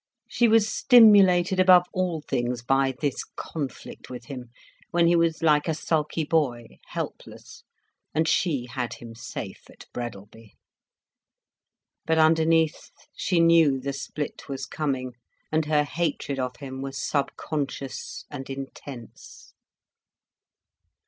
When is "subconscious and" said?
16.97-18.49